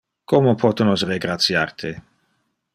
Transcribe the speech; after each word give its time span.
Como 0.29 0.55
pote 0.61 0.83
nos 0.87 1.05
regratiar 1.11 1.69
te? 1.79 1.91